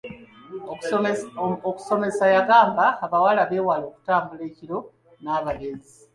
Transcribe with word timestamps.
Okusomesa 1.69 2.25
yagamba 2.35 2.85
abawala 3.05 3.41
beewale 3.49 3.83
okutambula 3.89 4.41
ekiro 4.49 4.77
n'abalenzi. 5.23 5.95